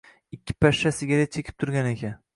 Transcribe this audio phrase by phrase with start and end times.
[0.37, 2.21] Ikkita pashsha sigaret chekib turgan ekan